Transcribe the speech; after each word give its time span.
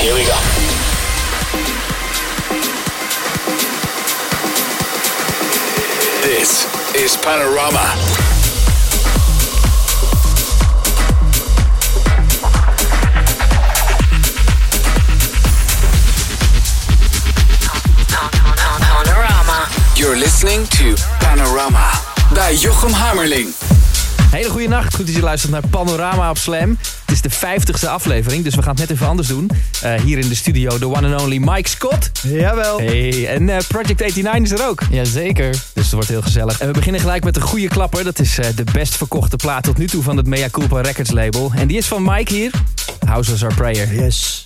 Here 0.00 0.14
we 0.14 0.24
go. 0.24 0.38
This 6.22 6.66
is 6.94 7.16
Panorama. 7.16 7.96
Panorama. 18.80 19.68
You're 19.96 20.16
listening 20.16 20.68
to 20.68 20.94
Panorama 21.18 21.90
bij 22.32 22.54
Jochem 22.54 22.92
Hammerling. 22.92 23.54
Hele 24.30 24.48
goede 24.50 24.68
nacht. 24.68 24.94
Goed 24.94 25.06
dat 25.06 25.14
je 25.14 25.22
luistert 25.22 25.52
naar 25.52 25.66
Panorama 25.70 26.30
op 26.30 26.38
Slam. 26.38 26.78
Het 27.08 27.24
is 27.24 27.38
de 27.38 27.46
50ste 27.46 27.88
aflevering, 27.88 28.44
dus 28.44 28.54
we 28.54 28.62
gaan 28.62 28.70
het 28.70 28.80
net 28.80 28.90
even 28.90 29.06
anders 29.06 29.28
doen. 29.28 29.50
Eh, 29.82 30.00
hier 30.00 30.18
in 30.18 30.28
de 30.28 30.34
studio 30.34 30.78
de 30.78 30.86
one 30.86 31.14
and 31.14 31.22
only 31.22 31.38
Mike 31.38 31.68
Scott. 31.68 32.10
Jawel. 32.22 32.78
Hey, 32.78 33.28
en 33.28 33.48
eh, 33.48 33.56
Project 33.68 34.00
89 34.00 34.52
is 34.52 34.62
er 34.64 34.68
ook. 34.68 34.82
Jazeker. 34.90 35.50
Dus 35.50 35.84
het 35.84 35.92
wordt 35.92 36.08
heel 36.08 36.22
gezellig. 36.22 36.60
En 36.60 36.66
we 36.66 36.72
beginnen 36.72 37.00
gelijk 37.00 37.24
met 37.24 37.36
een 37.36 37.42
goede 37.42 37.68
klapper. 37.68 38.04
Dat 38.04 38.18
is 38.18 38.38
eh, 38.38 38.46
de 38.54 38.64
best 38.72 38.96
verkochte 38.96 39.36
plaat 39.36 39.62
tot 39.62 39.78
nu 39.78 39.86
toe 39.86 40.02
van 40.02 40.16
het 40.16 40.26
Mea 40.26 40.48
Culpa 40.50 40.80
Records 40.80 41.10
label. 41.10 41.52
En 41.54 41.68
die 41.68 41.76
is 41.76 41.86
van 41.86 42.02
Mike 42.02 42.34
hier. 42.34 42.50
House 43.06 43.30
was 43.30 43.42
our 43.42 43.54
prayer. 43.54 43.94
Yes. 43.94 44.44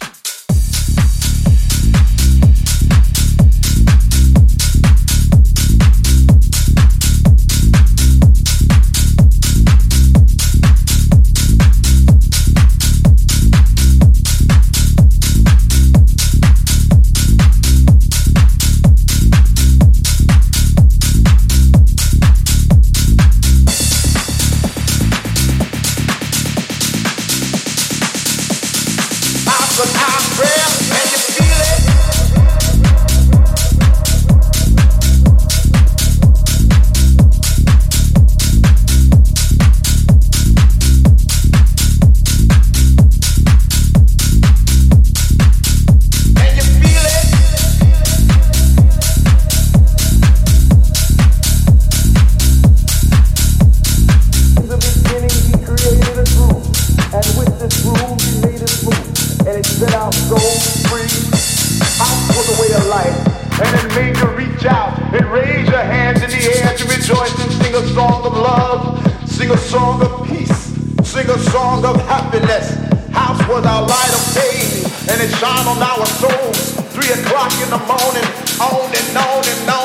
Was 73.52 73.66
our 73.66 73.82
light 73.82 74.12
of 74.16 74.24
day, 74.32 74.80
and 75.12 75.20
it 75.20 75.30
shone 75.36 75.68
on 75.68 75.76
our 75.82 76.06
souls. 76.06 76.72
Three 76.96 77.12
o'clock 77.12 77.52
in 77.60 77.68
the 77.68 77.82
morning, 77.84 78.26
on 78.58 78.88
and 78.88 79.16
on 79.18 79.44
and 79.44 79.70
on 79.70 79.81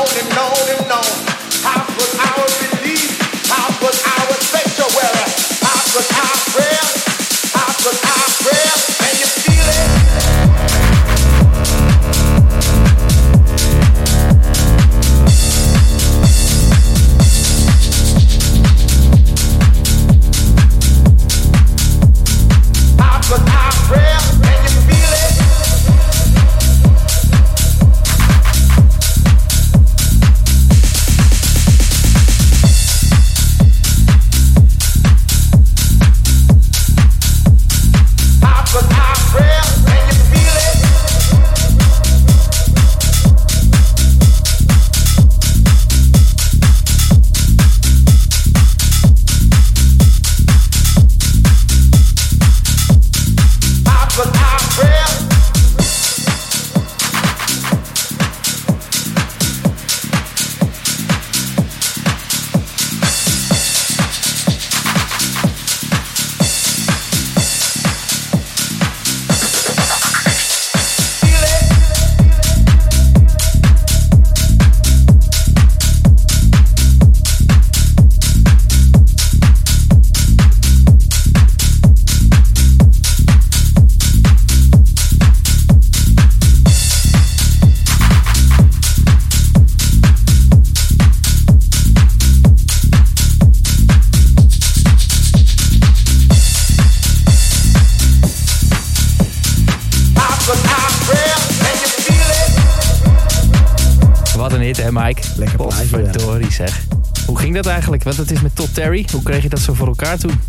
een 104.57 104.63
hit 104.63 104.78
hè 104.78 104.91
Mike? 104.91 105.22
Lekker 105.35 105.57
plaatje, 105.57 106.51
zeg. 106.51 106.85
Hoe 107.25 107.40
ging 107.40 107.56
dat 107.56 107.66
eigenlijk? 107.66 108.03
Want 108.03 108.18
het 108.18 108.31
is 108.31 108.41
met 108.41 108.56
Todd 108.56 108.73
Terry. 108.73 109.06
Hoe 109.12 109.23
kreeg 109.23 109.44
je 109.44 109.50
dat 109.50 109.59
zo 109.59 109.73
voor 109.73 109.88
elkaar 109.88 110.18
toen? 110.18 110.40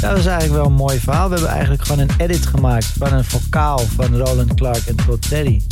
Dat 0.00 0.18
is 0.18 0.26
eigenlijk 0.26 0.52
wel 0.52 0.64
een 0.64 0.72
mooi 0.72 0.98
verhaal. 0.98 1.28
We 1.28 1.34
hebben 1.34 1.52
eigenlijk 1.52 1.84
gewoon 1.84 2.08
een 2.08 2.14
edit 2.18 2.46
gemaakt 2.46 2.86
van 2.98 3.12
een 3.12 3.24
vocaal 3.24 3.78
van 3.78 4.16
Roland 4.16 4.54
Clark 4.54 4.86
en 4.86 4.96
Todd 5.06 5.28
Terry. 5.28 5.62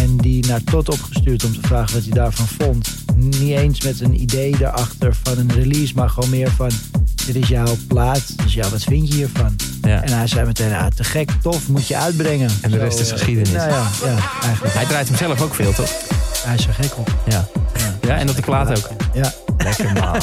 En 0.00 0.16
die 0.16 0.46
naar 0.46 0.64
Todd 0.64 0.88
opgestuurd 0.88 1.44
om 1.44 1.52
te 1.52 1.66
vragen 1.66 1.94
wat 1.94 2.04
hij 2.04 2.12
daarvan 2.12 2.46
vond. 2.46 2.88
Niet 3.14 3.58
eens 3.58 3.80
met 3.80 4.00
een 4.00 4.20
idee 4.20 4.54
erachter 4.60 5.16
van 5.22 5.38
een 5.38 5.52
release, 5.52 5.92
maar 5.94 6.08
gewoon 6.08 6.30
meer 6.30 6.50
van... 6.50 6.70
Dit 7.26 7.36
is 7.36 7.48
jouw 7.48 7.76
plaat, 7.88 8.42
dus 8.42 8.54
ja, 8.54 8.68
wat 8.68 8.82
vind 8.82 9.08
je 9.08 9.14
hiervan? 9.14 9.56
Ja. 9.82 10.02
En 10.02 10.12
hij 10.16 10.26
zei 10.26 10.46
meteen, 10.46 10.72
ah, 10.72 10.86
te 10.86 11.04
gek, 11.04 11.30
tof, 11.42 11.68
moet 11.68 11.86
je 11.86 11.96
uitbrengen. 11.96 12.50
En 12.60 12.70
de 12.70 12.78
rest 12.78 13.00
is 13.00 13.06
eh, 13.06 13.12
geschiedenis. 13.12 13.52
Ja, 13.52 13.68
ja, 13.68 13.90
ja, 14.04 14.18
eigenlijk. 14.42 14.74
Hij 14.74 14.84
draait 14.84 15.08
hem 15.08 15.16
zelf 15.16 15.40
ook 15.40 15.54
veel, 15.54 15.72
toch? 15.72 16.13
Hij 16.44 16.54
is 16.54 16.66
er 16.66 16.72
gek 16.74 16.96
op. 16.98 17.08
Ja. 17.28 17.44
Ja, 18.00 18.16
en 18.18 18.28
op 18.28 18.36
de 18.36 18.42
plaat 18.42 18.70
ook. 18.78 18.88
Ja. 19.12 19.32
Lekker 19.58 19.92
man. 19.92 20.16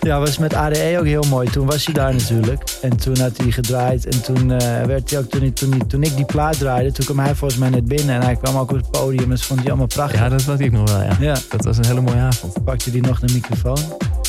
Ja, 0.00 0.18
was 0.18 0.38
met 0.38 0.54
ADE 0.54 0.96
ook 0.98 1.04
heel 1.04 1.22
mooi. 1.30 1.50
Toen 1.50 1.66
was 1.66 1.84
hij 1.84 1.94
daar 1.94 2.12
natuurlijk. 2.12 2.62
En 2.82 2.96
toen 2.96 3.18
had 3.18 3.36
hij 3.36 3.50
gedraaid. 3.50 4.06
En 4.06 4.22
toen 4.22 4.50
eh, 4.52 4.82
werd 4.82 5.10
hij 5.10 5.18
ook, 5.18 5.30
toen, 5.30 5.42
ik- 5.42 5.54
toen, 5.54 5.86
toen 5.86 6.02
ik 6.02 6.16
die 6.16 6.24
plaat 6.24 6.58
draaide, 6.58 6.92
toen 6.92 7.04
kwam 7.04 7.18
hij 7.18 7.34
volgens 7.34 7.60
mij 7.60 7.68
net 7.70 7.84
binnen. 7.86 8.14
En 8.14 8.22
hij 8.22 8.36
kwam 8.36 8.56
ook 8.56 8.70
op 8.70 8.76
het 8.76 8.90
podium 8.90 9.22
en 9.22 9.30
dat 9.30 9.42
vond 9.42 9.58
hij 9.60 9.68
allemaal 9.68 9.86
prachtig. 9.86 10.20
Ja, 10.20 10.28
dat 10.28 10.44
weet 10.44 10.60
ik 10.60 10.72
nog 10.72 10.90
wel, 10.90 11.02
ja. 11.02 11.16
Ja. 11.20 11.36
Dat 11.50 11.64
was 11.64 11.76
een 11.76 11.86
hele 11.86 12.00
mooie 12.00 12.20
avond. 12.20 12.64
Pakte 12.64 12.90
hij 12.90 13.00
nog 13.00 13.20
de 13.20 13.32
microfoon. 13.32 13.78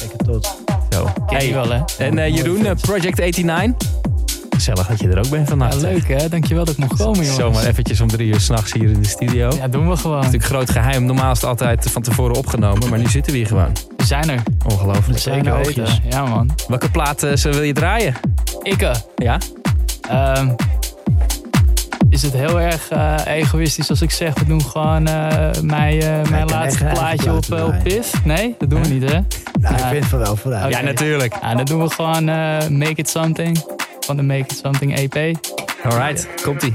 Lekker 0.01 0.17
tot. 0.17 0.55
Zo. 0.89 1.07
Hey, 1.25 1.53
wel 1.53 1.69
hè? 1.71 1.81
En 1.97 2.17
eh, 2.17 2.35
Jeroen, 2.35 2.65
eh, 2.65 2.75
Project 2.81 3.17
89. 3.17 3.89
Gezellig 4.57 4.87
dat 4.87 4.99
je 4.99 5.09
er 5.09 5.17
ook 5.17 5.29
bent. 5.29 5.49
Ja, 5.49 5.75
leuk 5.75 6.07
hè? 6.07 6.29
Dankjewel 6.29 6.65
dat 6.65 6.73
ik 6.73 6.79
mocht 6.79 6.97
komen 6.97 7.19
jongens. 7.19 7.35
Zomaar 7.35 7.65
eventjes 7.65 8.01
om 8.01 8.07
drie 8.07 8.27
uur 8.27 8.39
s'nachts 8.39 8.73
hier 8.73 8.89
in 8.89 9.01
de 9.01 9.07
studio. 9.07 9.51
Ja, 9.57 9.67
doen 9.67 9.89
we 9.89 9.97
gewoon. 9.97 10.17
Natuurlijk 10.17 10.45
groot 10.45 10.69
geheim. 10.69 11.05
Normaal 11.05 11.31
is 11.31 11.41
het 11.41 11.49
altijd 11.49 11.91
van 11.91 12.01
tevoren 12.01 12.35
opgenomen. 12.35 12.89
Maar 12.89 12.99
nu 12.99 13.07
zitten 13.07 13.31
we 13.31 13.37
hier 13.37 13.47
gewoon. 13.47 13.71
We 13.97 14.05
zijn 14.05 14.29
er. 14.29 14.43
Ongelooflijk. 14.65 15.19
Zeker 15.19 15.57
weten. 15.57 15.87
Ja 16.09 16.25
man. 16.25 16.49
Welke 16.67 16.91
plaat 16.91 17.23
eh, 17.23 17.33
wil 17.33 17.61
je 17.61 17.73
draaien? 17.73 18.13
Ikke. 18.61 18.95
Ja? 19.15 19.37
Ehm, 20.09 20.49
is 22.09 22.21
het 22.21 22.33
heel 22.33 22.59
erg 22.59 22.89
eh, 22.89 23.15
egoïstisch 23.25 23.89
als 23.89 24.01
ik 24.01 24.11
zeg, 24.11 24.33
we 24.33 24.45
doen 24.45 24.61
gewoon 24.61 25.07
eh, 25.07 25.61
mijn, 25.61 25.97
mijn 26.29 26.45
laatste 26.45 26.83
plaatje 26.83 27.33
op, 27.33 27.51
op. 27.51 27.75
Piff? 27.83 28.25
Nee, 28.25 28.55
dat 28.57 28.69
doen 28.69 28.83
we 28.83 28.89
niet, 28.89 29.11
hè? 29.11 29.19
Nou, 29.59 29.75
ik 29.75 29.83
vind 29.89 30.05
van 30.05 30.19
wel 30.19 30.35
vooruit. 30.35 30.73
Ja, 30.73 30.81
natuurlijk. 30.81 31.37
Ja, 31.41 31.55
dan 31.55 31.65
doen 31.65 31.81
we 31.81 31.89
gewoon 31.89 32.25
Make 32.77 32.95
It 32.95 33.09
Something 33.09 33.75
van 34.07 34.15
de 34.15 34.23
Make 34.23 34.39
It 34.39 34.61
Something 34.63 34.95
EP. 34.95 35.37
Alright, 35.83 36.27
komt-ie. 36.43 36.73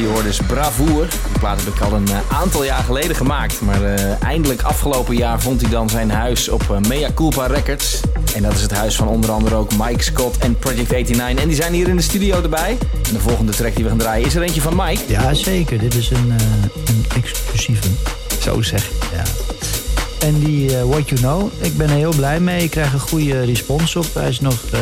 Die 0.00 0.08
hoort 0.08 0.24
is 0.24 0.40
Bravoer. 0.46 1.08
Die 1.08 1.38
plaat 1.38 1.64
heb 1.64 1.74
ik 1.74 1.80
al 1.80 1.92
een 1.92 2.08
eh, 2.08 2.38
aantal 2.38 2.64
jaar 2.64 2.82
geleden 2.82 3.16
gemaakt. 3.16 3.60
Maar 3.60 3.84
eh, 3.84 4.22
eindelijk 4.22 4.62
afgelopen 4.62 5.16
jaar 5.16 5.40
vond 5.40 5.60
hij 5.60 5.70
dan 5.70 5.88
zijn 5.88 6.10
huis 6.10 6.48
op 6.48 6.62
eh, 6.70 6.88
Mea 6.88 7.08
Culpa 7.14 7.46
Records. 7.46 8.00
En 8.34 8.42
dat 8.42 8.52
is 8.52 8.62
het 8.62 8.70
huis 8.70 8.96
van 8.96 9.08
onder 9.08 9.30
andere 9.30 9.54
ook 9.54 9.76
Mike 9.76 10.02
Scott 10.02 10.38
en 10.38 10.58
Project 10.58 10.90
89. 10.90 11.42
En 11.42 11.48
die 11.48 11.56
zijn 11.56 11.72
hier 11.72 11.88
in 11.88 11.96
de 11.96 12.02
studio 12.02 12.42
erbij. 12.42 12.78
En 13.06 13.12
de 13.12 13.20
volgende 13.20 13.52
track 13.52 13.74
die 13.74 13.84
we 13.84 13.90
gaan 13.90 13.98
draaien 13.98 14.26
is 14.26 14.34
er 14.34 14.42
eentje 14.42 14.60
van 14.60 14.76
Mike. 14.76 15.02
Ja, 15.06 15.34
zeker. 15.34 15.78
Dit 15.78 15.94
is 15.94 16.10
een, 16.10 16.34
eh, 16.38 16.94
een 16.94 17.04
exclusieve. 17.16 17.88
Zo 18.42 18.62
zeg. 18.62 18.90
Ja. 19.12 19.22
En 20.26 20.38
die 20.38 20.70
What 20.76 21.08
You 21.08 21.20
Know, 21.20 21.52
ik 21.58 21.76
ben 21.76 21.88
er 21.90 21.96
heel 21.96 22.14
blij 22.16 22.40
mee. 22.40 22.62
Ik 22.62 22.70
krijg 22.70 22.92
een 22.92 23.00
goede 23.00 23.44
respons 23.44 23.96
op. 23.96 24.14
Hij 24.14 24.28
is 24.28 24.40
nog 24.40 24.58
eh, 24.72 24.80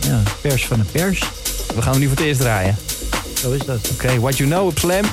ja, 0.00 0.22
pers 0.40 0.66
van 0.66 0.78
de 0.78 0.84
pers. 0.92 1.22
We 1.74 1.82
gaan 1.82 1.92
hem 1.92 2.00
nu 2.00 2.06
voor 2.06 2.16
het 2.16 2.26
eerst 2.26 2.40
draaien. 2.40 2.76
Zo 3.46 3.52
is 3.52 3.64
dat. 3.64 3.90
Oké, 3.92 4.20
What 4.20 4.36
You 4.36 4.50
Know 4.50 4.66
op 4.66 4.78
Slam. 4.78 5.04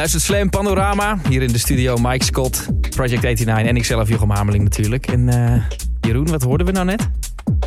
Luistert 0.00 0.22
Slam 0.22 0.50
Panorama. 0.50 1.18
Hier 1.28 1.42
in 1.42 1.52
de 1.52 1.58
studio 1.58 1.96
Mike 1.96 2.24
Scott, 2.24 2.66
Project 2.90 3.22
89 3.22 3.66
en 3.66 3.76
ikzelf 3.76 4.08
Jochem 4.08 4.30
Hameling 4.30 4.64
natuurlijk. 4.64 5.06
En 5.06 5.28
eh, 5.28 5.62
Jeroen, 6.00 6.26
wat 6.26 6.42
hoorden 6.42 6.66
we 6.66 6.72
nou 6.72 6.84
net? 6.84 7.10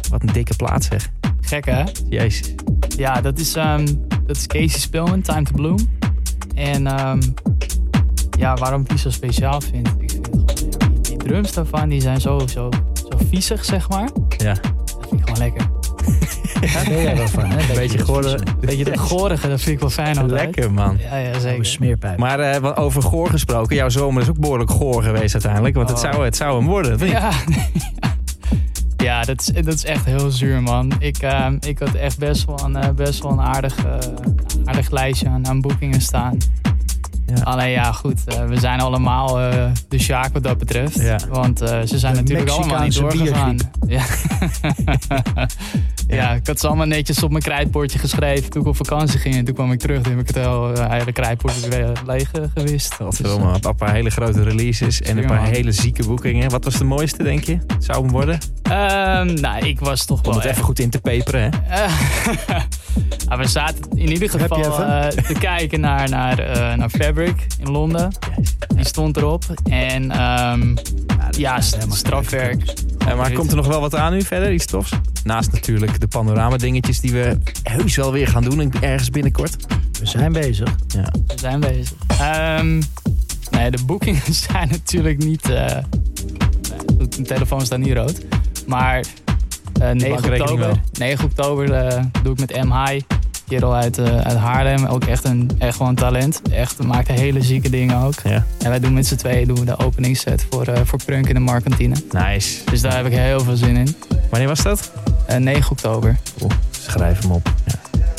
Wat 0.10 0.22
een 0.22 0.34
dikke 0.34 0.56
plaat 0.56 0.84
zeg. 0.84 1.10
Gek 1.42 1.66
hè? 1.66 1.84
Jezus. 2.10 2.54
Ja, 2.98 3.22
dat 3.22 3.40
is, 3.40 3.56
ehm, 3.56 3.86
dat 4.26 4.36
is 4.36 4.48
Casey 4.48 4.80
Spillman, 4.80 5.22
Time 5.22 5.44
to 5.44 5.52
Bloom. 5.56 5.78
En 6.56 6.88
ehm, 6.88 7.22
ja, 8.38 8.56
waarom 8.56 8.82
ik 8.82 8.90
die 8.90 8.98
zo 8.98 9.10
speciaal 9.10 9.62
vind? 9.62 9.88
Ik 9.88 10.12
vind 10.12 10.26
het 10.26 10.36
gewoon, 10.36 10.56
die, 10.56 11.02
die 11.02 11.18
drums 11.18 11.54
daarvan, 11.54 11.90
die 11.90 12.02
zijn 12.02 12.22
zo, 12.22 12.40
zo, 12.48 12.70
zo 12.94 13.18
viezig, 13.30 13.66
zeg 13.66 13.90
maar. 13.90 14.10
Ja. 14.38 14.56
Daar 16.74 16.84
ben 16.88 17.02
jij 17.02 17.16
wel 17.18 17.28
van, 17.28 17.46
hè? 17.46 17.70
Een 17.70 17.76
beetje 17.76 17.98
geworden. 17.98 18.44
Weet 18.62 18.78
je, 18.78 18.84
dat 18.84 19.00
gorige, 19.00 19.48
dat 19.48 19.62
vind 19.62 19.74
ik 19.76 19.80
wel 19.80 19.90
fijn 19.90 20.18
altijd. 20.18 20.42
Lekker 20.42 20.72
man. 20.74 20.98
Ja, 21.10 21.18
ja, 21.18 21.40
zeker. 21.40 21.66
smeerpijp. 21.66 22.18
Maar 22.18 22.40
eh, 22.40 22.60
wat 22.60 22.78
over 22.78 23.02
goor 23.02 23.30
gesproken, 23.30 23.76
jouw 23.76 23.90
zomer 23.90 24.22
is 24.22 24.30
ook 24.30 24.40
behoorlijk 24.40 24.70
goor 24.72 25.04
geweest 25.04 25.34
uiteindelijk. 25.34 25.76
Want 25.76 25.90
het, 25.90 25.98
Oh. 26.04 26.12
zou, 26.12 26.26
het 26.26 26.36
zou 26.36 26.58
hem 26.58 26.68
worden? 26.68 27.08
Ja, 27.08 27.32
ja 28.98 29.22
dat, 29.24 29.42
is, 29.42 29.64
dat 29.64 29.74
is 29.74 29.86
echt 29.86 30.06
heel 30.06 30.32
zuur, 30.32 30.62
man. 30.62 30.92
Ik, 31.00 31.18
ehm, 31.18 31.58
ik 31.60 31.80
had 31.80 31.94
echt 31.94 32.18
best 32.18 32.46
wel 32.46 32.60
een, 32.66 32.76
eh, 32.76 32.90
best 32.90 33.24
wel 33.24 33.32
een 33.32 33.42
aardig, 33.42 33.76
eh, 33.86 33.94
aardig 34.66 34.92
lijstje 34.92 35.28
aan, 35.30 35.48
aan 35.48 35.62
boekingen 35.62 36.02
staan. 36.02 36.38
Ja. 37.36 37.42
Alleen 37.44 37.72
ja, 37.72 37.92
goed, 37.92 38.24
eh, 38.26 38.46
we 38.46 38.60
zijn 38.60 38.80
allemaal 38.80 39.40
eh, 39.40 39.72
de 39.88 40.00
Sjaak 40.00 40.34
wat 40.34 40.44
dat 40.44 40.58
betreft. 40.58 41.02
Ja. 41.02 41.20
Want 41.30 41.62
eh, 41.62 41.82
ze 41.86 42.00
zijn 42.00 42.14
De 42.14 42.20
natuurlijk 42.20 42.50
allemaal 42.50 42.84
niet 42.84 42.96
doorgegaan. 42.96 43.58
Ja. 43.88 44.04
ja, 46.08 46.32
ik 46.32 46.48
had 46.48 46.60
ze 46.60 46.68
allemaal 46.68 46.86
netjes 46.86 47.24
op 47.24 47.30
mijn 47.30 47.44
krijtbordje 47.44 48.00
geschreven 48.00 48.50
toen 48.50 48.62
ik 48.62 48.68
op 48.68 48.76
vakantie 48.76 49.20
ging. 49.20 49.36
En 49.36 49.46
toen 49.46 49.54
kwam 49.54 49.72
ik 49.72 49.80
terug 49.80 50.04
en 50.04 50.10
heb 50.10 50.20
ik 50.20 50.28
het 50.28 50.38
eh, 50.38 50.90
hele 50.90 51.12
krijtbord 51.12 51.68
weer 51.68 51.92
leeg 52.06 52.32
gewist. 52.54 52.90
Dus, 52.90 52.98
Godverdomme, 52.98 53.58
een 53.62 53.76
paar 53.76 53.94
hele 53.94 54.10
grote 54.10 54.44
releases 54.44 55.02
en 55.02 55.18
een 55.18 55.26
paar 55.26 55.42
man. 55.42 55.52
hele 55.52 55.72
zieke 55.72 56.06
boekingen. 56.06 56.50
Wat 56.50 56.64
was 56.64 56.78
de 56.78 56.84
mooiste, 56.84 57.24
denk 57.24 57.44
je? 57.44 57.58
Zou 57.80 58.02
hem 58.04 58.12
worden? 58.12 58.40
Ehm, 58.64 59.34
nou, 59.34 59.66
ik 59.66 59.80
was 59.80 60.06
toch 60.06 60.18
Om 60.18 60.24
wel 60.24 60.34
het 60.34 60.44
echt 60.44 60.54
even 60.54 60.66
goed 60.66 60.80
in 60.80 60.90
te 60.90 61.00
peperen, 61.00 61.52
hè? 61.68 61.86
Ah, 63.28 63.38
we 63.38 63.48
zaten 63.48 63.86
in 63.96 64.12
ieder 64.12 64.30
geval 64.30 64.62
te 65.28 65.36
kijken 65.40 65.80
naar, 65.80 66.10
naar, 66.10 66.38
naar 66.78 66.90
Fabric 67.24 67.48
in 67.60 67.72
Londen. 67.72 68.12
Die 68.76 68.86
stond 68.86 69.18
erop. 69.18 69.44
En 69.70 70.12
ehm, 70.12 70.76
ja, 71.38 71.62
strafwerk. 71.62 72.74
Eh, 72.98 73.18
maar 73.18 73.32
komt 73.32 73.50
er 73.50 73.56
nog 73.56 73.68
wel 73.68 73.82
wat 73.82 73.96
aan 73.96 74.14
nu 74.14 74.22
verder, 74.22 74.54
iets 74.54 74.66
tofs? 74.66 74.92
Naast 75.24 75.52
natuurlijk 75.52 76.00
de 76.00 76.08
panorama 76.08 76.58
dingetjes 76.58 77.00
die 77.00 77.12
we 77.12 77.38
heus 77.64 77.96
wel 77.96 78.12
weer 78.12 78.28
gaan 78.28 78.44
doen 78.44 78.74
ergens 78.82 79.10
binnenkort. 79.10 79.56
We 80.00 80.06
zijn 80.06 80.32
bezig. 80.32 80.76
Ja. 80.88 81.12
We 81.28 81.34
zijn 81.36 81.60
bezig. 81.60 81.94
Ehm, 82.08 82.82
nee, 83.52 83.72
de 83.72 83.84
boekingen 83.86 84.34
zijn 84.50 84.70
natuurlijk 84.70 85.24
niet... 85.24 85.50
eh 85.50 85.78
nee, 86.98 87.08
de 87.08 87.22
telefoon 87.22 87.62
staat 87.62 87.80
niet 87.80 87.94
rood. 87.94 88.22
Maar 88.68 89.06
eh 89.80 89.92
9 89.92 90.10
bankrekening 90.10 90.42
oktober, 90.42 90.66
wel. 90.66 90.78
9 90.92 91.26
oktober 91.26 91.72
eh, 91.72 92.04
doe 92.24 92.34
ik 92.34 92.40
met 92.40 92.64
M. 92.64 92.72
High. 92.72 93.06
Kerel 93.54 93.76
uit, 93.76 93.98
eh, 93.98 94.18
uit 94.18 94.38
Haarlem. 94.38 94.86
Ook 94.86 95.04
echt, 95.04 95.24
een, 95.24 95.52
echt 95.58 95.76
gewoon 95.76 95.88
een 95.88 95.96
talent. 95.96 96.42
Echt 96.52 96.84
maakt 96.84 97.08
hele 97.08 97.42
zieke 97.42 97.70
dingen 97.70 97.98
ook. 98.04 98.14
Ja. 98.24 98.46
En 98.60 98.70
wij 98.70 98.80
doen 98.80 98.94
met 98.94 99.08
z'n 99.08 99.16
tweeën 99.16 99.48
doen 99.48 99.60
we 99.60 99.66
de 99.66 99.78
openingsset 99.78 100.46
voor, 100.50 100.68
eh, 100.68 100.82
voor 100.84 101.00
Prunk 101.06 101.28
in 101.28 101.34
de 101.34 101.40
Markantine. 101.40 101.96
Nice. 102.12 102.64
Dus 102.66 102.82
daar 102.82 102.96
heb 102.96 103.06
ik 103.06 103.12
heel 103.12 103.40
veel 103.40 103.56
zin 103.56 103.76
in. 103.76 103.96
Wanneer 104.30 104.48
was 104.48 104.62
dat? 104.64 104.92
Eh 105.28 105.38
9 105.38 105.72
oktober. 105.72 106.18
Oeh, 106.42 106.52
schrijf 106.72 107.22
hem 107.22 107.32
op. 107.32 107.54
Ja. 107.66 107.74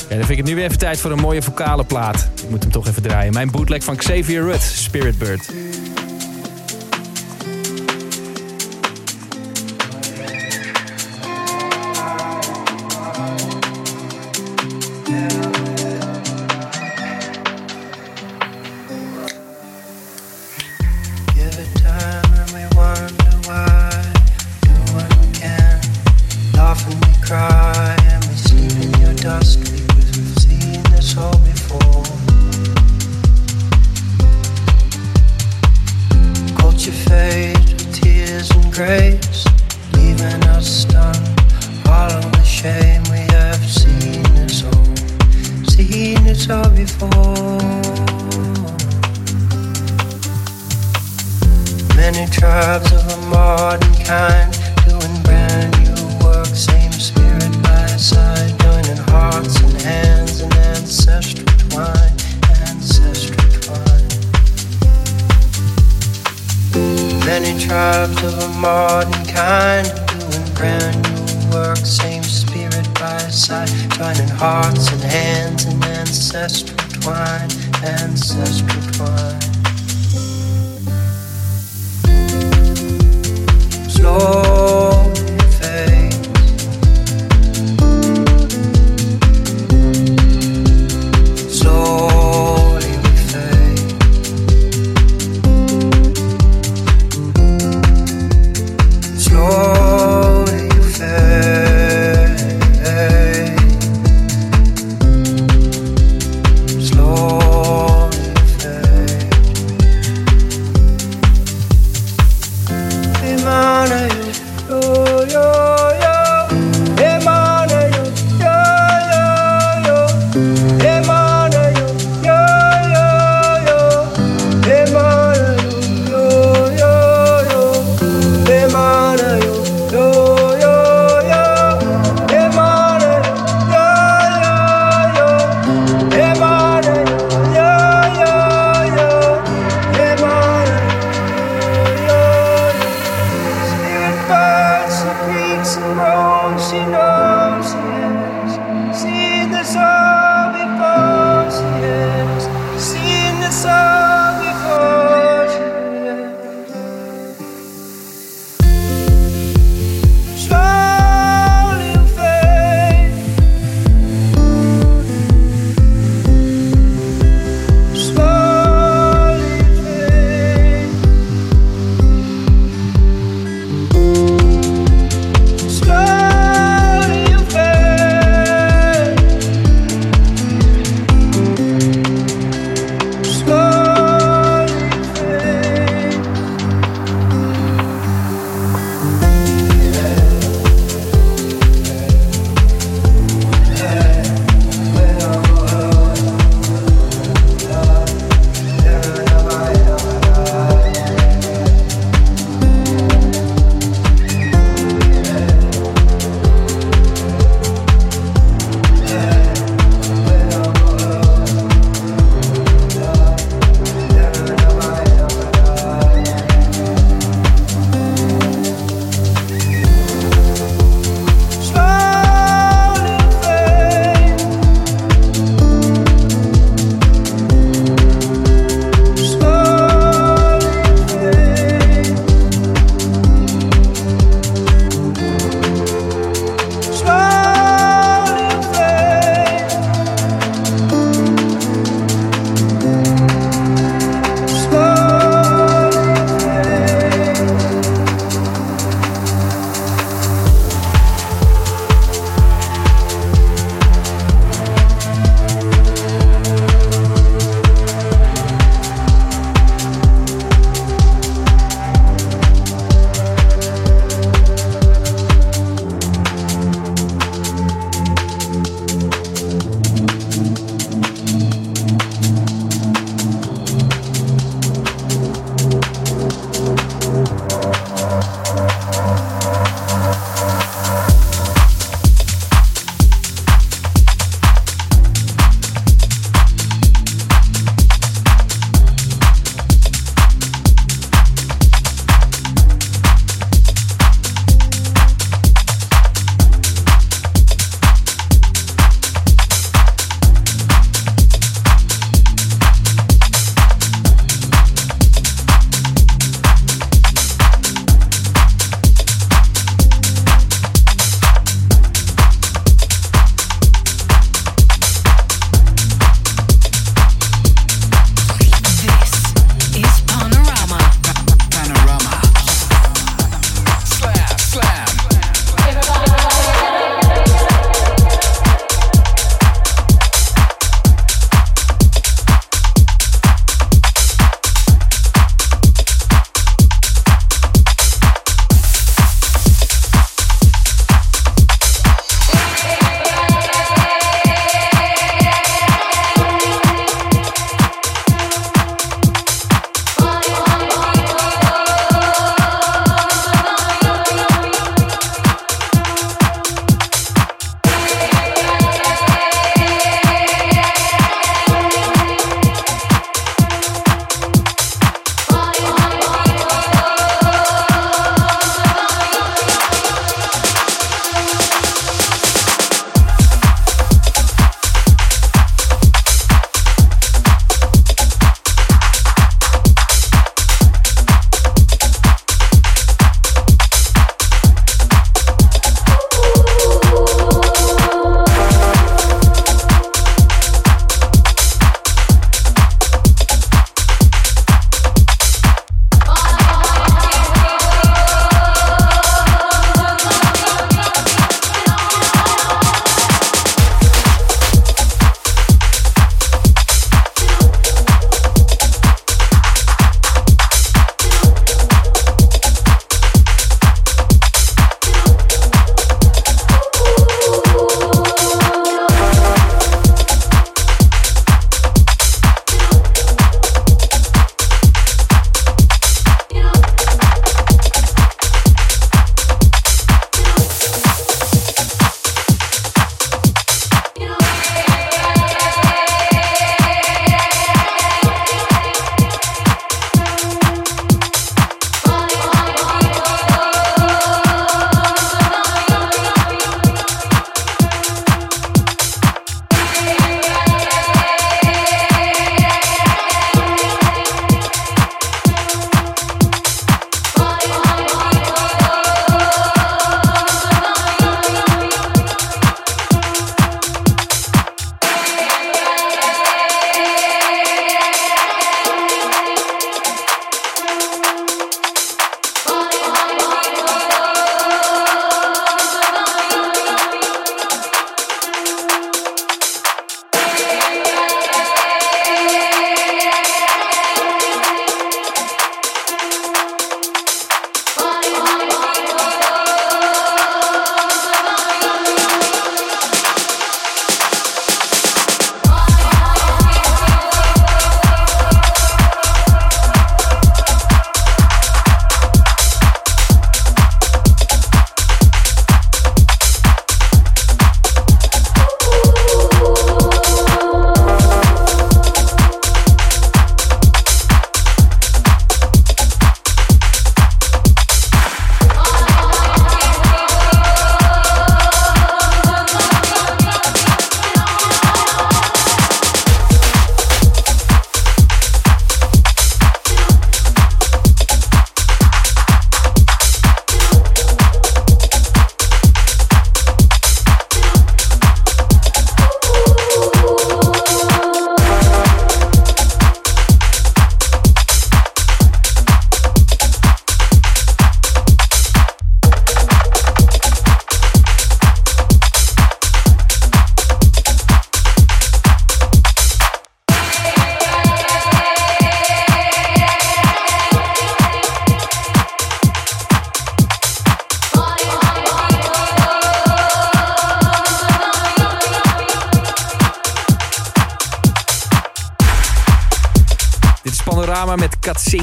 Ja, 0.08 0.16
dan 0.16 0.18
vind 0.18 0.30
ik 0.30 0.36
het 0.36 0.46
nu 0.46 0.54
weer 0.54 0.64
even 0.64 0.78
tijd 0.78 0.98
voor 0.98 1.10
een 1.10 1.20
mooie 1.20 1.42
vocale 1.42 1.84
plaat. 1.84 2.28
Ik 2.42 2.50
moet 2.50 2.62
hem 2.62 2.72
toch 2.72 2.88
even 2.88 3.02
draaien. 3.02 3.32
Mijn 3.32 3.50
bootleg 3.50 3.84
van 3.84 3.96
Xavier 3.96 4.42
Rudd, 4.42 4.62
Spirit 4.62 5.18
Bird. 5.18 5.52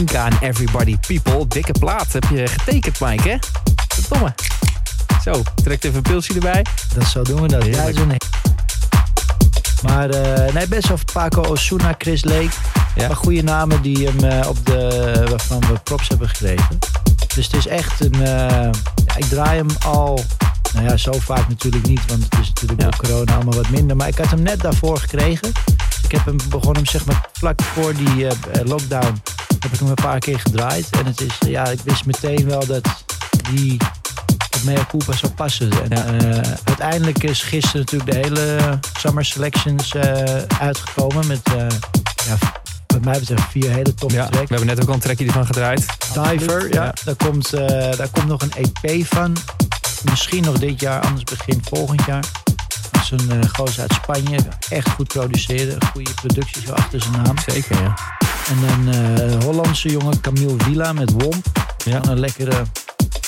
Katsinka 0.05 0.37
en 0.39 0.47
Everybody 0.49 0.97
People. 1.07 1.47
Dikke 1.47 1.71
plaat 1.79 2.13
heb 2.13 2.23
je 2.33 2.47
getekend, 2.47 2.99
Mike, 2.99 3.29
hè? 3.29 3.35
Verdomme. 3.87 4.33
Zo, 5.23 5.41
trekt 5.63 5.83
even 5.83 5.97
een 5.97 6.01
pilsje 6.01 6.33
erbij. 6.33 6.65
Dat 6.95 7.07
zo 7.07 7.21
doen 7.23 7.41
we 7.41 7.47
dat. 7.47 7.65
Ja, 7.65 7.93
zo 7.93 8.05
nee. 8.05 8.17
Maar 9.83 10.09
eh, 10.09 10.53
nee, 10.53 10.67
best 10.67 10.87
wel 10.87 10.97
Paco 11.13 11.41
Osuna, 11.41 11.95
Chris 11.97 12.23
Lake. 12.23 12.49
Ja. 12.95 13.07
Maar 13.07 13.15
goede 13.15 13.41
namen 13.43 13.81
die 13.81 14.07
hem 14.07 14.23
eh, 14.23 14.47
op 14.47 14.65
de, 14.65 15.23
waarvan 15.29 15.59
we 15.59 15.79
props 15.83 16.07
hebben 16.07 16.29
gekregen. 16.29 16.79
Dus 17.35 17.45
het 17.45 17.55
is 17.55 17.67
echt 17.67 17.99
een... 18.05 18.13
eh, 18.13 18.71
ja, 19.05 19.15
ik 19.15 19.25
draai 19.25 19.57
hem 19.57 19.69
al... 19.85 20.23
Nou 20.73 20.85
ja, 20.87 20.97
zo 20.97 21.11
vaak 21.11 21.47
natuurlijk 21.47 21.87
niet, 21.87 22.01
want 22.07 22.23
het 22.23 22.33
is 22.41 22.47
natuurlijk 22.47 22.81
Ja. 22.81 22.89
door 22.89 22.95
corona 22.99 23.33
allemaal 23.35 23.53
wat 23.55 23.69
minder. 23.69 23.95
Maar 23.95 24.07
ik 24.07 24.17
had 24.17 24.29
hem 24.29 24.41
net 24.41 24.61
daarvoor 24.61 24.97
gekregen. 24.97 25.51
Ik 26.03 26.11
heb 26.11 26.25
hem 26.25 26.37
begon 26.49 26.75
hem 26.75 26.85
zeg 26.85 27.05
maar 27.05 27.29
vlak 27.33 27.61
voor 27.61 27.93
die 27.95 28.27
lockdown. 28.63 29.21
Heb 29.61 29.73
ik 29.73 29.79
hem 29.79 29.87
een 29.87 29.93
paar 29.93 30.19
keer 30.19 30.39
gedraaid. 30.39 30.87
En 30.89 31.05
het 31.05 31.21
is, 31.21 31.33
ja, 31.47 31.67
ik 31.67 31.79
wist 31.83 32.05
meteen 32.05 32.45
wel 32.47 32.65
dat 32.65 32.87
die 33.53 33.77
op 34.55 34.63
Mea 34.63 34.85
Culpa 34.89 35.13
zou 35.13 35.31
passen. 35.31 35.71
En, 35.89 35.89
Ja. 35.97 36.05
eh, 36.41 36.51
uiteindelijk 36.63 37.23
is 37.23 37.43
gisteren 37.43 37.79
natuurlijk 37.79 38.11
de 38.11 38.17
hele 38.17 38.79
Summer 38.99 39.25
Selections 39.25 39.93
eh, 39.95 40.35
uitgekomen. 40.59 41.27
Met, 41.27 41.39
eh, 41.43 41.55
ja, 42.27 42.37
wat 42.87 43.03
mij 43.05 43.19
betreft, 43.19 43.43
vier 43.51 43.69
hele 43.71 43.93
toffe 43.93 44.15
Ja, 44.17 44.25
we 44.25 44.31
tracks. 44.31 44.49
hebben 44.49 44.67
net 44.67 44.81
ook 44.81 44.87
al 44.87 44.93
een 44.93 44.99
trackje 44.99 45.25
ervan 45.25 45.45
gedraaid. 45.45 45.85
Diver, 46.13 46.73
ja. 46.73 46.83
Ja. 46.83 46.93
Daar, 47.05 47.15
komt, 47.15 47.53
eh, 47.53 47.67
daar 47.97 48.09
komt 48.11 48.27
nog 48.27 48.41
een 48.41 48.53
EP 48.83 49.05
van. 49.07 49.35
Misschien 50.09 50.43
nog 50.43 50.57
dit 50.59 50.79
jaar, 50.79 51.01
anders 51.01 51.23
begin 51.23 51.61
volgend 51.69 52.01
jaar. 52.05 52.23
Dat 52.91 53.01
is 53.01 53.11
een 53.11 53.29
uh, 53.33 53.39
gozer 53.53 53.81
uit 53.81 53.93
Spanje. 53.93 54.39
Echt 54.69 54.89
goed 54.89 55.07
produceren. 55.07 55.77
Goede 55.91 56.11
productie 56.13 56.61
zo 56.65 56.71
achter 56.73 57.01
zijn 57.01 57.21
naam. 57.23 57.35
Zeker, 57.47 57.81
ja. 57.81 57.93
En 58.49 58.57
een 58.87 58.93
eh, 59.31 59.43
Hollandse 59.43 59.89
jongen, 59.89 60.21
Camille 60.21 60.55
Villa 60.57 60.93
met 60.93 61.11
Womp. 61.11 61.45
Ja. 61.85 61.99
Een 62.07 62.19
lekkere, 62.19 62.61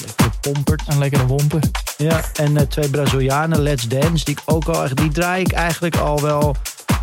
lekkere 0.05 0.29
pompert. 0.41 0.81
Een 0.87 0.97
lekkere 0.99 1.25
womper. 1.25 1.59
Ja, 1.97 2.21
en 2.35 2.57
eh, 2.57 2.63
twee 2.65 2.89
Brazilianen, 2.89 3.61
Let's 3.61 3.87
Dance, 3.87 4.25
die 4.25 4.35
ik 4.35 4.41
ook 4.45 4.65
al 4.67 4.83
echt, 4.83 4.95
die 4.97 5.11
draai 5.11 5.41
ik 5.41 5.51
eigenlijk 5.51 5.95
al 5.97 6.21
wel 6.21 6.55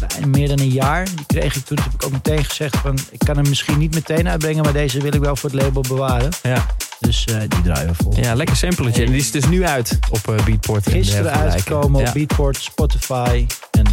bijna 0.08 0.26
meer 0.26 0.48
dan 0.48 0.58
een 0.61 0.68
jaar. 0.70 1.04
Die 1.04 1.24
kreeg 1.26 1.56
ik 1.56 1.64
toen, 1.64 1.78
heb 1.82 1.92
ik 1.94 2.04
ook 2.04 2.12
meteen 2.12 2.44
gezegd 2.44 2.76
van, 2.76 2.98
ik 3.11 3.18
kan 3.18 3.36
hem 3.36 3.48
misschien 3.48 3.78
niet 3.78 3.94
meteen 3.94 4.28
uitbrengen, 4.28 4.62
maar 4.64 4.72
deze 4.72 5.00
wil 5.00 5.14
ik 5.14 5.20
wel 5.20 5.36
voor 5.36 5.50
het 5.50 5.62
label 5.62 5.82
bewaren. 5.88 6.28
Ja, 6.42 6.66
Dus 7.00 7.24
eh, 7.24 7.36
die 7.48 7.62
draaien 7.62 7.88
we 7.88 7.94
vol. 8.02 8.12
ja 8.16 8.34
lekker 8.34 8.56
sampletje. 8.56 9.04
En 9.04 9.11
die 9.11 9.20
is 9.20 9.30
dus 9.30 9.48
nu 9.48 9.66
uit 9.66 9.98
op 10.11 10.28
eh, 10.28 10.44
Beatport. 10.44 10.86
en 10.86 10.92
Gisteren 10.92 11.32
uitgekomen 11.32 12.00
Ja. 12.00 12.06
op 12.08 12.12
Beatport, 12.14 12.56
Spotify 12.56 13.46
en 13.70 13.86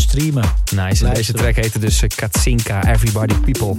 streamen. 0.00 0.44
Nice. 0.74 1.06
En 1.06 1.14
deze 1.14 1.32
track 1.32 1.54
heette 1.54 1.78
dus 1.78 2.02
eh, 2.02 2.08
Katsinka, 2.14 2.92
Everybody 2.92 3.34
People. 3.34 3.74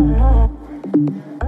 Thank 0.00 0.96
you. 0.96 1.39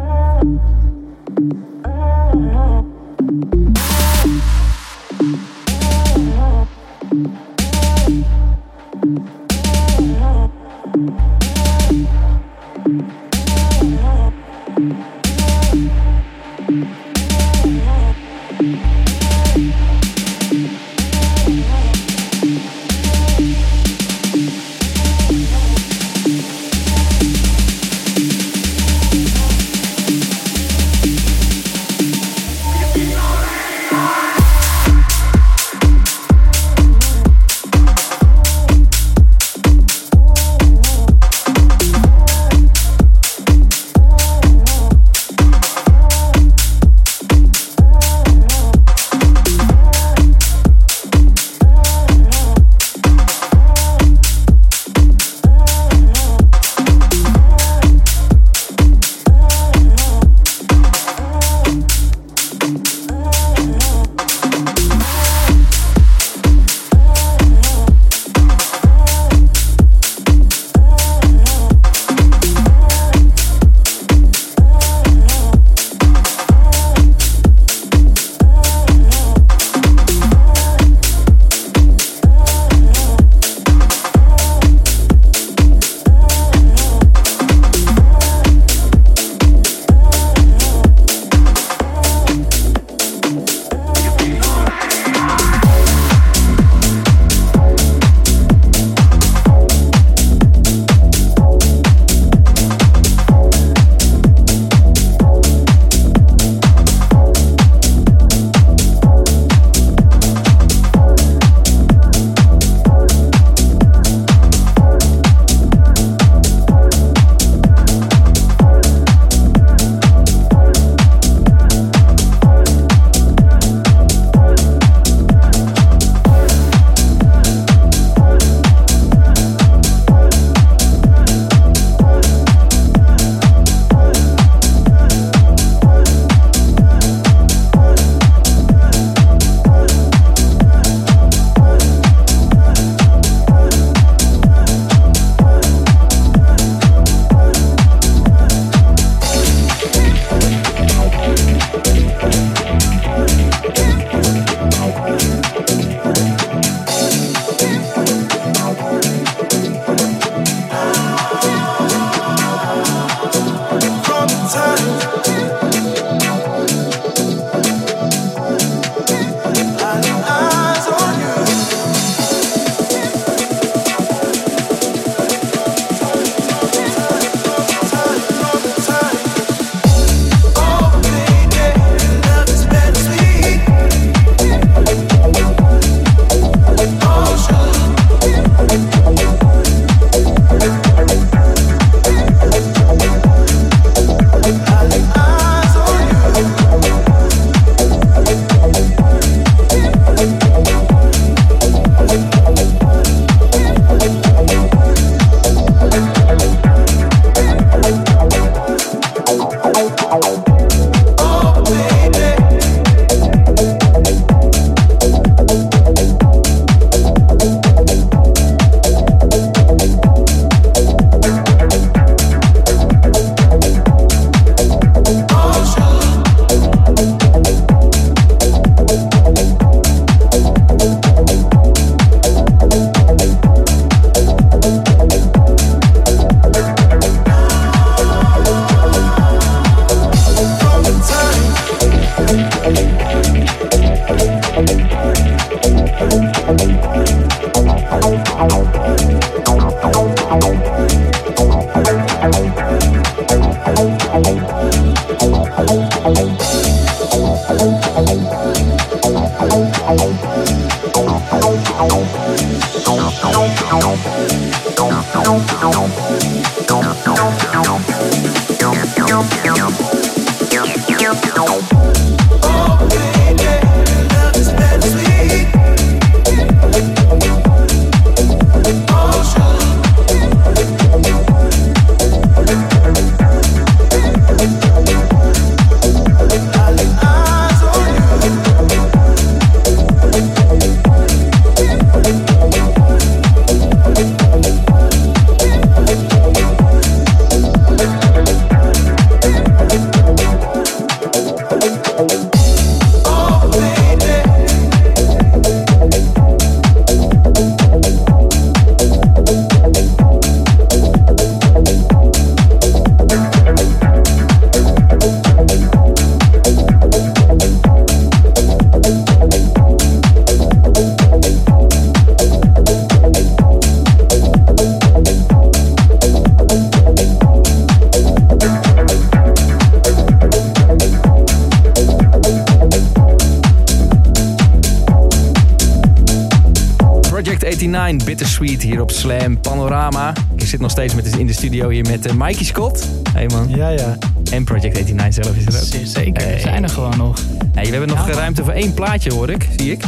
89, 337.43 338.05
Bittersweet 338.05 338.63
hier 338.63 338.81
op 338.81 338.91
Slam 338.91 339.41
Panorama. 339.41 340.13
Ik 340.37 340.47
zit 340.47 340.61
nog 340.61 340.71
steeds 340.71 340.95
met, 340.95 341.17
in 341.17 341.27
de 341.27 341.33
studio 341.33 341.69
hier 341.69 341.87
met 341.87 342.07
eh, 342.07 342.15
Mikey 342.15 342.45
Scott. 342.45 342.89
Hey 343.13 343.27
man. 343.27 343.49
Ja, 343.49 343.69
ja. 343.69 343.99
En 344.31 344.45
Project 344.45 344.75
89 344.75 345.25
zelf 345.25 345.37
is 345.37 345.47
er 345.73 345.81
ook. 345.81 345.87
Zeker, 345.87 346.23
Hey. 346.23 346.35
we 346.35 346.41
zijn 346.41 346.63
er 346.63 346.69
gewoon 346.69 346.97
nog. 346.97 347.19
Hey, 347.53 347.65
we 347.65 347.71
hebben 347.71 347.89
nog 347.89 348.09
Ja, 348.09 348.15
ruimte 348.15 348.45
voor 348.45 348.53
één 348.53 348.75
plaatje 348.75 349.13
hoor 349.13 349.31
ik, 349.31 349.49
zie 349.57 349.73
ik. 349.73 349.83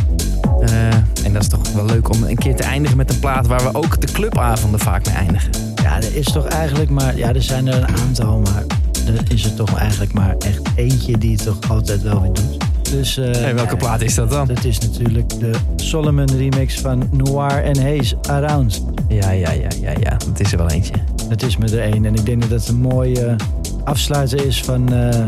Eh, 0.60 0.86
en 1.24 1.32
dat 1.32 1.42
is 1.42 1.48
toch 1.48 1.72
wel 1.72 1.84
leuk 1.84 2.08
om 2.08 2.22
een 2.22 2.36
keer 2.38 2.54
te 2.56 2.62
eindigen 2.62 2.96
met 2.96 3.10
een 3.10 3.18
plaat 3.18 3.46
waar 3.46 3.62
we 3.62 3.74
ook 3.74 4.00
de 4.00 4.12
clubavonden 4.12 4.80
vaak 4.80 5.06
mee 5.06 5.14
eindigen. 5.14 5.50
Ja, 5.82 5.96
er 5.96 6.16
is 6.16 6.32
toch 6.32 6.46
eigenlijk 6.46 6.90
maar... 6.90 7.16
Ja, 7.16 7.34
er 7.34 7.42
zijn 7.42 7.66
er 7.66 7.74
een 7.74 7.96
aantal, 7.96 8.38
maar 8.38 8.62
er 9.06 9.32
is 9.32 9.44
er 9.44 9.54
toch 9.54 9.78
eigenlijk 9.78 10.12
maar 10.12 10.34
echt 10.38 10.60
eentje 10.76 11.18
die 11.18 11.32
het 11.32 11.44
toch 11.44 11.58
altijd 11.70 12.02
wel 12.02 12.20
weer 12.22 12.32
doet. 12.32 12.63
Dus, 12.96 13.16
eh, 13.18 13.30
Hey, 13.32 13.54
welke 13.54 13.76
plaat 13.76 14.00
is 14.00 14.14
dat 14.14 14.30
dan? 14.30 14.46
Dat 14.46 14.64
is 14.64 14.78
natuurlijk 14.78 15.28
de 15.40 15.50
Solomon 15.76 16.30
remix 16.36 16.80
van 16.80 17.08
Noir 17.12 17.62
en 17.64 17.80
Hayes 17.82 18.14
Around. 18.28 18.84
Ja, 19.08 19.30
ja, 19.30 19.50
ja, 19.50 19.68
ja, 19.80 19.90
ja. 20.00 20.10
Dat 20.26 20.40
is 20.40 20.52
er 20.52 20.58
wel 20.58 20.70
eentje. 20.70 20.92
Dat 21.28 21.42
is 21.42 21.56
me 21.56 21.66
er 21.66 21.92
één. 21.92 22.04
En 22.04 22.14
ik 22.14 22.26
denk 22.26 22.40
dat 22.40 22.50
dat 22.50 22.68
een 22.68 22.80
mooie 22.80 23.36
afsluiter 23.84 24.46
is 24.46 24.60
van, 24.62 24.92
eh, 24.92 25.20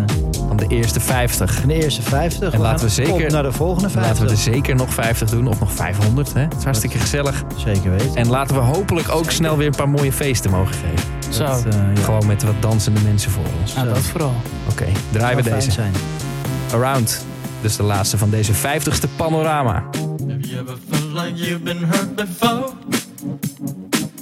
Van 0.49 0.57
de 0.57 0.67
eerste 0.69 1.01
50. 1.01 1.55
van 1.55 1.69
de 1.69 1.75
eerste 1.83 2.03
50. 2.03 2.53
En 2.53 2.61
laten 2.61 2.85
we 2.87 2.93
zeker- 2.93 3.13
Op 3.25 3.31
naar 3.31 3.43
de 3.43 3.53
volgende 3.53 3.89
50. 3.91 4.11
Laten 4.11 4.25
we 4.25 4.31
er 4.31 4.55
zeker 4.55 4.75
nog 4.77 4.95
50 4.95 5.31
doen, 5.31 5.47
of 5.49 5.61
nog 5.61 5.73
500. 5.73 6.33
Hè? 6.35 6.41
Het 6.41 6.55
is 6.59 6.65
hartstikke 6.65 6.99
gezellig. 6.99 7.45
Zeker 7.57 7.91
weten. 7.91 8.15
En 8.17 8.29
laten 8.29 8.55
we 8.55 8.61
hopelijk 8.63 9.09
ook 9.09 9.31
snel 9.31 9.57
weer 9.57 9.67
een 9.67 9.75
paar 9.77 9.89
mooie 9.89 10.13
feesten 10.13 10.51
mogen 10.51 10.75
geven. 10.75 11.09
Zo, 11.33 11.45
Dat, 11.47 11.65
eh, 11.65 11.73
ja, 11.95 12.03
Gewoon 12.03 12.27
met 12.27 12.43
wat 12.43 12.55
dansende 12.61 13.01
mensen 13.01 13.31
voor 13.31 13.45
ons. 13.61 13.75
nou, 13.75 13.89
dat 13.89 13.99
vooral. 13.99 14.33
Oké, 14.71 14.87
draaien 15.11 15.37
we 15.45 15.51
deze. 15.51 15.71
zijn. 15.71 15.93
Around. 16.73 17.25
Dus 17.67 17.77
de 17.77 17.83
laatste 17.83 18.19
van 18.19 18.31
deze 18.31 18.53
50ste 18.53 19.17
panorama. 19.17 19.73
Have 19.73 20.41
you 20.41 20.59
ever 20.59 20.77
felt 20.91 21.13
like 21.13 21.33
you've 21.35 21.63
been 21.63 21.83
hurt 21.83 22.15
before? 22.15 22.73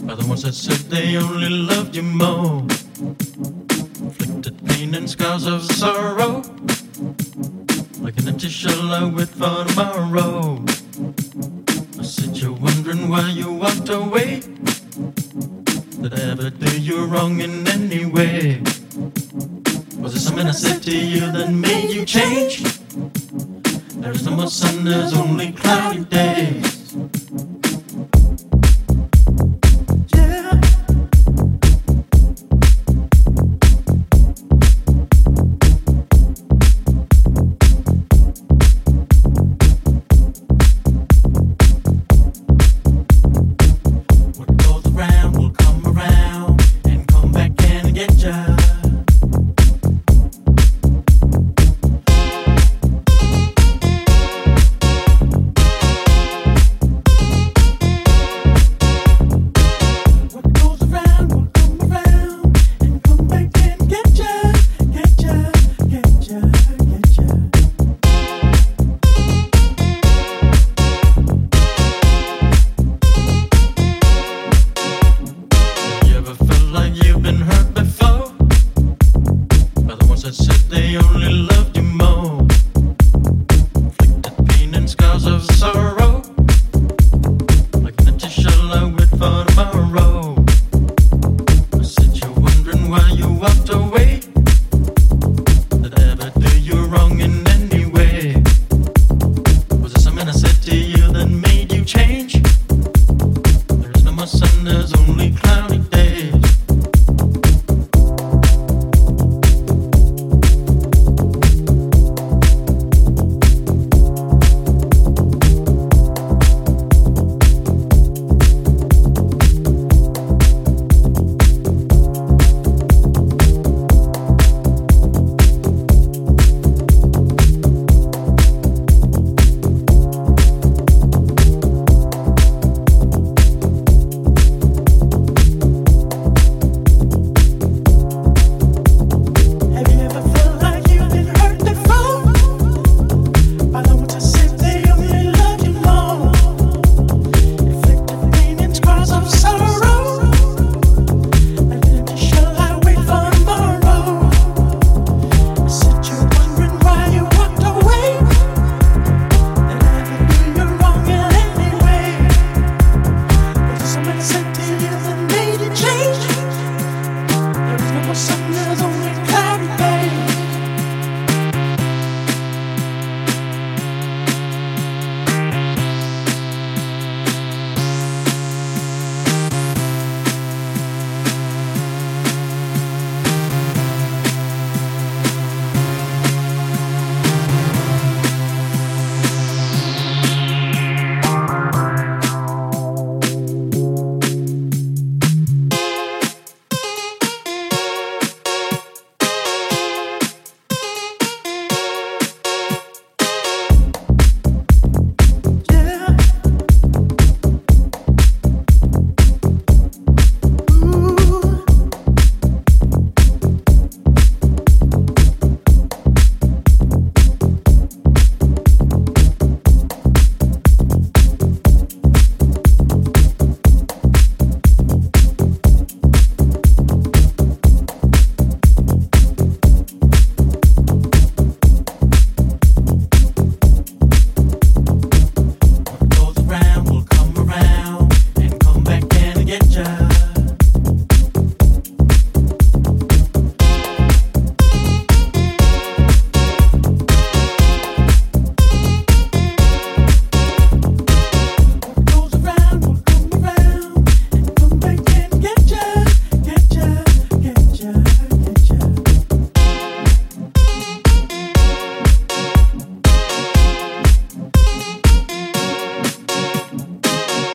By 0.00 0.14
the 0.14 0.26
ones 0.26 0.42
that 0.42 0.54
said 0.54 0.88
they 0.88 1.16
only 1.16 1.48
loved 1.50 1.94
you 1.94 2.04
more. 2.04 2.62
Inflicted 4.02 4.62
pain 4.64 4.94
and 4.94 5.10
scars 5.10 5.46
of 5.46 5.62
sorrow. 5.72 6.42
Like 8.02 8.20
an 8.20 8.28
empty 8.28 8.48
shell 8.48 9.12
with 9.12 9.30
for 9.30 9.64
tomorrow. 9.66 10.62
I 11.98 12.02
said 12.02 12.36
you're 12.36 12.58
wondering 12.60 13.10
why 13.10 13.28
you 13.28 13.52
walked 13.52 13.90
away. 13.90 14.40
Did 16.00 16.14
I 16.14 16.30
ever 16.30 16.50
do 16.50 16.80
you 16.80 17.04
wrong 17.04 17.40
in 17.40 17.68
any 17.68 18.06
way? 18.06 18.62
Was 19.98 20.14
it 20.14 20.20
something 20.20 20.48
I 20.48 20.52
said 20.52 20.82
to 20.82 20.96
you 20.96 21.32
that 21.32 21.50
made 21.50 21.90
you 21.90 22.04
change? 22.06 22.83
There's 24.04 24.26
no 24.26 24.36
more 24.36 24.48
sun, 24.48 24.84
there's 24.84 25.14
only 25.14 25.52
cloudy 25.52 26.04
days. 26.04 26.83